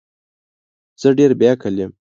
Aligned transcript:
زه 1.01 1.07
ډیر 1.17 1.31
بی 1.39 1.45
عقل 1.53 1.75
یم 1.81 1.91